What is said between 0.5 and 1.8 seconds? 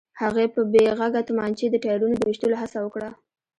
په بې غږه تومانچې د